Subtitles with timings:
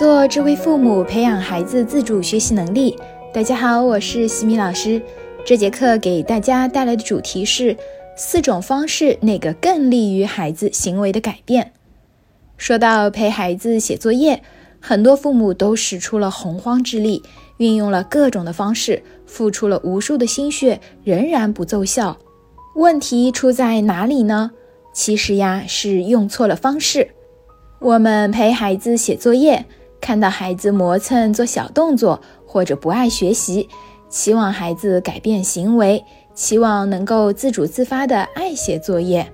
[0.00, 2.96] 做智慧父母，培养孩子自主学习能力。
[3.34, 5.02] 大家好，我是西米老师。
[5.44, 7.76] 这节课给大家带来的主题是
[8.16, 11.72] 四种方式，哪个更利于孩子行为的改变？
[12.56, 14.42] 说到陪孩子写作业，
[14.80, 17.22] 很多父母都使出了洪荒之力，
[17.58, 22.16] 运用了各种的方式，付出了无数的心血，仍然不奏效。
[22.74, 24.52] 问题出在哪里呢？
[24.94, 27.10] 其实呀，是用错了方式。
[27.80, 29.66] 我们陪孩子写作业。
[30.00, 33.68] 看到孩子磨蹭做小动作，或者不爱学习，
[34.08, 36.04] 期望孩子改变行为，
[36.34, 39.30] 期望能够自主自发的爱写作业。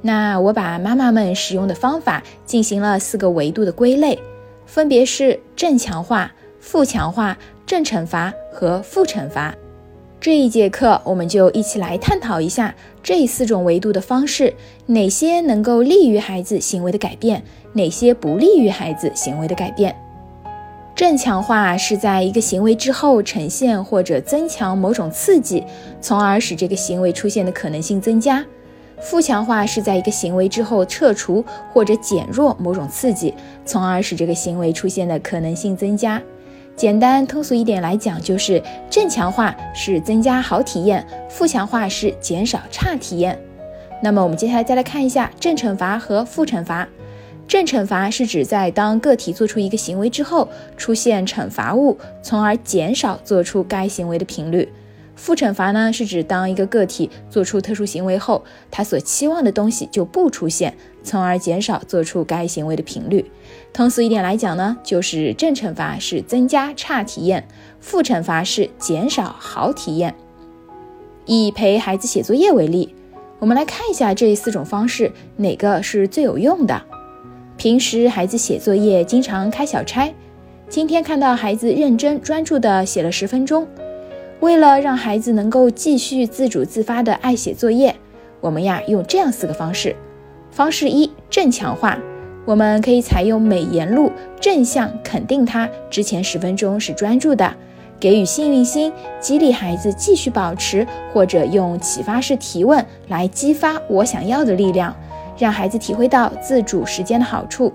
[0.00, 4.18] 那我把妈妈们使用的方法进行了四个维度的归类，
[4.64, 7.36] 分别是正强化、负强化、
[7.66, 9.54] 正惩罚和负惩罚。
[10.20, 14.52] 这一节课我们就一起来探讨一下这四种维度的方式，
[14.86, 17.42] 哪些能够利于孩子行为的改变。
[17.72, 19.94] 哪些不利于孩子行为的改变？
[20.96, 25.62] 正强化是在一个行为之后呈现或者增强某种刺激，
[26.00, 28.42] 从而使这个行为出现的可能性增加；
[29.00, 33.32] 负强化是在一个行为之后撤除或者减弱某种刺激，
[33.64, 36.20] 从而使这个行为出现的可能性增加。
[36.78, 43.36] 简单通俗一点来讲，就是正强化是增加好体验，负强化是减少差体验。
[44.00, 46.88] 那么我们接下来再来看一下正惩罚和负惩罚。
[47.48, 54.68] 正惩罚是指在当个体做出一个行为之后，出现惩罚物，从而减少做出该行为的频率。
[55.18, 63.28] 负惩罚呢，是指当一个个体做出特殊行为后，他所期望的东西就不出现，从而减少做出该行为的频率。
[63.72, 67.46] 通俗一点来讲呢，就是正惩罚是增加差体验，
[67.80, 70.14] 负惩罚是减少好体验。
[71.26, 72.94] 以陪孩子写作业为例，
[73.40, 76.80] 我们来看一下这四种方式哪个是最有用的。
[77.56, 80.14] 平时孩子写作业经常开小差，
[80.68, 83.66] 今天看到孩子认真专注地写了十分钟。
[84.40, 87.94] 为了让孩子能够继续自主自发的爱写作业，
[88.40, 89.96] 我们呀用这样四个方式。
[90.52, 91.98] 方式一：正强化。
[92.44, 97.52] 我们可以采用美言录，正向肯定他之前十分钟是专注的，
[97.98, 104.94] 给予幸运星，激励孩子继续保持，或者用启发式提问来激发我想要的力量。
[105.36, 107.72] 让孩子体会到自主时间的好处，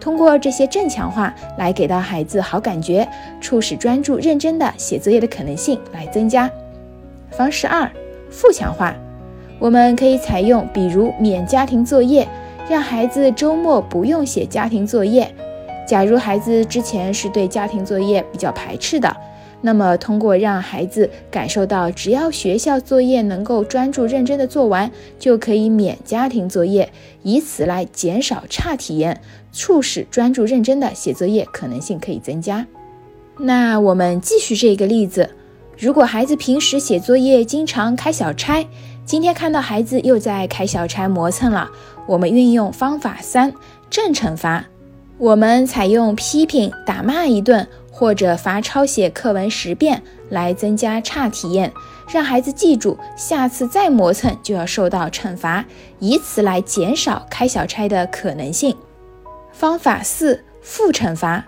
[0.00, 3.06] 通过这些正强化来给到孩子好感觉，
[3.40, 6.50] 促使专注认真的写作业的可能性来增加。
[7.30, 7.90] 方式二，
[8.30, 8.94] 负强化，
[9.58, 12.26] 我们可以采用比如免家庭作业，
[12.68, 15.28] 让孩子周末不用写家庭作业。
[15.86, 19.16] 假如孩子之前是对家庭作业比较排斥的。
[19.62, 29.20] 那么，通过让孩子感受到，只要学校作业能够专注认真的做完，就可以免家庭作业，以此来减少差体验，
[29.52, 32.66] 促使专注认真的写作业可能性可以增加。
[33.38, 35.30] 那我们继续这个例子，
[35.78, 38.66] 如果孩子平时写作业经常开小差，
[39.04, 41.70] 今天看到孩子又在开小差磨蹭了，
[42.06, 43.52] 我们运用方法三
[43.90, 44.64] 正惩罚，
[45.18, 47.66] 我们采用批评打骂一顿。
[47.98, 51.72] 或者罚抄写课文十遍来增加差体验，
[52.06, 55.64] 让孩子记住下次再磨蹭就要受到惩罚，
[55.98, 58.76] 以此来减少开小差的可能性。
[59.50, 61.42] 方法四负惩罚，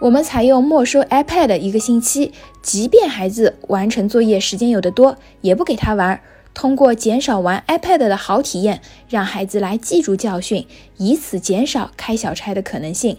[0.00, 6.20] 我们采用没收 iPad 一个星期，即便孩子完成作业时间有的多，也不给他玩。
[6.54, 10.66] 通过减少玩 iPad 的好体验，让孩子来记住教训，
[10.96, 13.18] 以此减少开小差的可能性。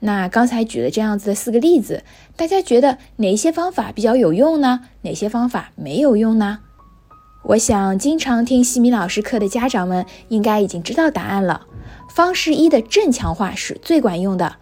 [0.00, 2.04] 那刚才举了这样子的四个例子，
[2.36, 4.80] 大家觉得哪些方法比较有用呢？
[5.02, 6.60] 哪些方法没有用呢？
[7.44, 11.66] 我想经常听西米老师课的家长们应该已经知道答案了。
[12.14, 14.56] 方式一的正强化是最管用的，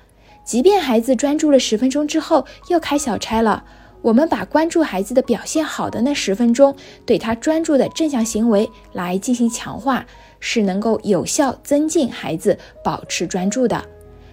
[0.44, 3.64] 即便孩子专注了十分钟之后又开小差了，
[4.02, 6.74] 我们把关注孩子的表现好的那十分钟，
[7.06, 10.04] 对他专注的正向行为来进行强化，
[10.40, 13.82] 是能够有效增进孩子保持专注的。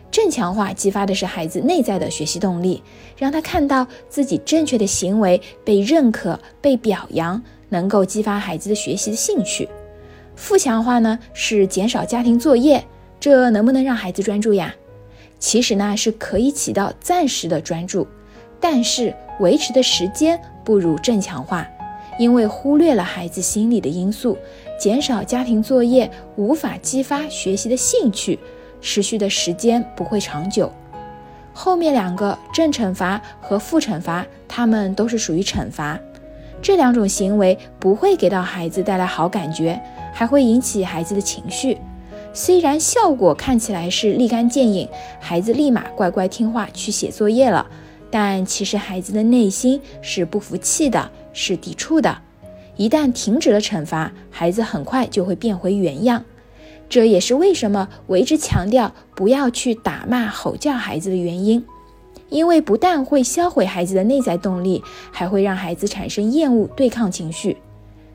[0.10, 2.82] 正强化激发的是孩子内在的学习动力，
[3.16, 7.40] 让他看到自己正确的行为被认可、被表扬，
[7.70, 9.70] 能够激发孩子的学习的兴趣。
[10.36, 12.84] 负强化呢是减少家庭作业，
[13.20, 14.74] 这能不能让孩子专注呀？
[15.38, 18.08] 其实呢是可以起到暂时的专注，
[18.60, 21.68] 但是维持的时间不如正强化，
[22.18, 24.38] 因为忽略了孩子心理的因素，
[24.80, 28.40] 减少家庭作业无法激发学习的兴趣。
[28.82, 30.72] 持续的时间不会长久。
[31.54, 36.00] 后面两个正惩罚和负惩罚，它们都是属于惩罚。
[36.62, 39.78] 这两种行为不会给到孩子带来好感觉，
[40.14, 41.78] 还会引起孩子的情绪。
[42.34, 44.88] 虽然效果看起来是立竿见影，
[45.20, 47.66] 孩子立马乖乖听话去写作业了，
[48.12, 52.18] 但其实孩子的内心是不服气的，是抵触的。
[52.76, 56.24] 一旦停止了惩罚，孩子很快就会变回原样。
[56.88, 61.64] 这也是为什么我一直强调不要去打骂、吼叫孩子的原因。
[62.30, 67.58] 因为不但会销毁孩子的内在动力，还会让孩子产生厌恶、对抗情绪。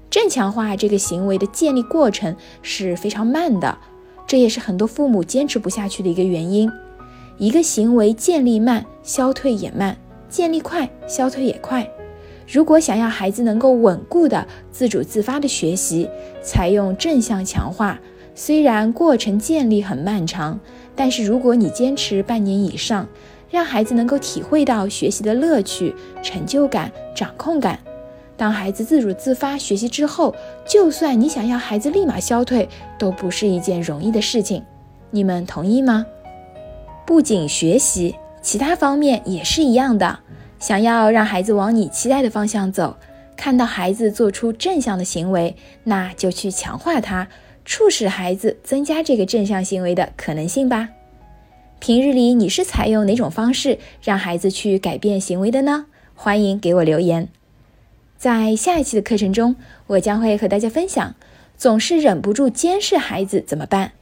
[0.09, 3.77] 正强化这个行为的建立过程是非常慢的，
[4.27, 6.71] 这也是很多父母坚持不下去的一个原因。
[7.37, 9.95] 一个行为建立慢，消退也慢；
[10.29, 11.89] 建立快，消退也快。
[12.47, 16.09] 如果想要孩子能够稳固的自主自发的学习，
[16.43, 17.99] 采用正向强化，
[18.35, 20.61] 虽然过程建立很漫长，
[20.95, 23.09] 但是如果你坚持半年以上，
[23.51, 27.79] 让孩子能够体会到学习的乐趣、成就感、掌控感。
[28.37, 30.35] 当孩子自主自发学习之后，
[30.67, 34.63] 就算你想要孩子立马消退，都不是一件容易的事情。
[35.11, 36.05] 你们同意吗？
[37.07, 40.21] 不仅学习，其他方面也是一样的。
[40.59, 42.97] 想要让孩子往你期待的方向走，
[43.37, 47.29] 看到孩子做出正向的行为，那就去强化他，
[47.67, 50.89] 促使孩子增加这个正向行为的可能性吧。
[51.79, 55.85] 平日里你是采用哪种方式让孩子去改变行为的呢？
[56.15, 57.29] 欢迎给我留言。
[58.17, 59.57] 在下一期的课程中，
[59.89, 61.15] 我将会和大家分享，
[61.59, 63.93] 总是忍不住监视孩子怎么办。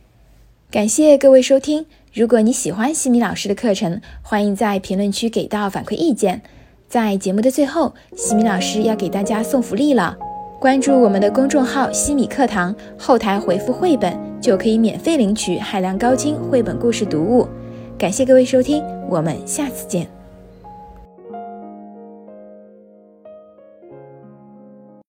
[0.70, 1.86] 感谢各位收听。
[2.12, 6.42] 如果你喜欢西米老师的课程，欢迎在评论区给到反馈意见。
[6.86, 10.14] 在节目的最后，西米老师要给大家送福利了，
[10.60, 17.48] 关注我们的公众号“西米课堂”，后台回复“绘本”就可以免费领取海量高清绘本故事读物。
[17.96, 20.21] 感谢各位收听，我们下次见。